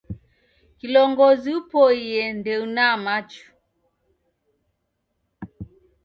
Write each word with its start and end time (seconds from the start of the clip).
Kilongozi 0.77 1.49
upoie 1.59 2.23
ndeunaa 2.39 2.95
machu. 3.05 3.45